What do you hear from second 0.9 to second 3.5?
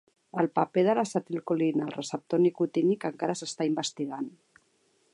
l'acetilcolina al receptor nicotínic encara